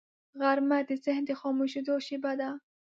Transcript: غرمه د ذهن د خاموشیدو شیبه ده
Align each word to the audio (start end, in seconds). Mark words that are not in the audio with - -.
غرمه 0.39 0.79
د 0.89 0.91
ذهن 1.05 1.23
د 1.27 1.31
خاموشیدو 1.39 1.95
شیبه 2.07 2.31
ده 2.39 2.49